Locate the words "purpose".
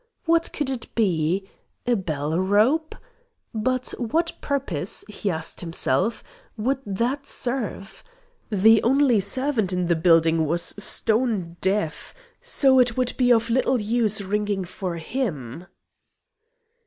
4.41-5.05